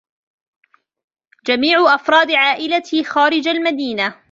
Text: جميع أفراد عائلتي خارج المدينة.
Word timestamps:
جميع 1.45 1.95
أفراد 1.95 2.31
عائلتي 2.31 3.03
خارج 3.03 3.47
المدينة. 3.47 4.15